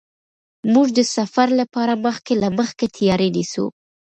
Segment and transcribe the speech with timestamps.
[0.73, 3.65] موږ د سفر لپاره مخکې له مخکې تیاری نیسو.